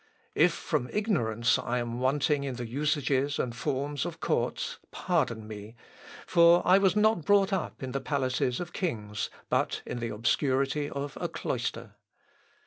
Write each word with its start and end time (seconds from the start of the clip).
If 0.33 0.51
from 0.51 0.89
ignorance 0.91 1.59
I 1.59 1.77
am 1.77 1.99
wanting 1.99 2.43
in 2.43 2.55
the 2.55 2.65
usages 2.65 3.37
and 3.37 3.55
forms 3.55 4.03
of 4.03 4.19
courts, 4.19 4.79
pardon 4.89 5.47
me; 5.47 5.75
for 6.25 6.63
I 6.65 6.79
was 6.79 6.95
not 6.95 7.23
brought 7.23 7.53
up 7.53 7.83
in 7.83 7.91
the 7.91 8.01
palaces 8.01 8.59
of 8.59 8.73
kings, 8.73 9.29
but 9.47 9.83
in 9.85 9.99
the 9.99 10.09
obscurity 10.09 10.89
of 10.89 11.15
a 11.21 11.29
cloister. 11.29 11.97